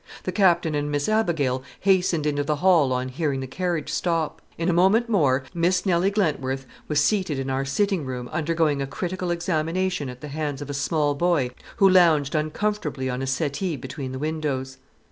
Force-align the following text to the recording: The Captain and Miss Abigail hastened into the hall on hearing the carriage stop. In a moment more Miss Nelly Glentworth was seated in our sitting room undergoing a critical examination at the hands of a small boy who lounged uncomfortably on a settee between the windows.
The 0.23 0.31
Captain 0.31 0.73
and 0.73 0.89
Miss 0.91 1.07
Abigail 1.07 1.61
hastened 1.81 2.25
into 2.25 2.43
the 2.43 2.55
hall 2.55 2.91
on 2.91 3.09
hearing 3.09 3.39
the 3.39 3.45
carriage 3.45 3.91
stop. 3.93 4.41
In 4.57 4.67
a 4.67 4.73
moment 4.73 5.09
more 5.09 5.43
Miss 5.53 5.85
Nelly 5.85 6.09
Glentworth 6.09 6.65
was 6.87 6.99
seated 6.99 7.37
in 7.37 7.51
our 7.51 7.65
sitting 7.65 8.03
room 8.03 8.27
undergoing 8.29 8.81
a 8.81 8.87
critical 8.87 9.29
examination 9.29 10.09
at 10.09 10.21
the 10.21 10.29
hands 10.29 10.59
of 10.59 10.71
a 10.71 10.73
small 10.73 11.13
boy 11.13 11.51
who 11.77 11.87
lounged 11.87 12.33
uncomfortably 12.33 13.11
on 13.11 13.21
a 13.21 13.27
settee 13.27 13.75
between 13.75 14.11
the 14.11 14.17
windows. 14.17 14.77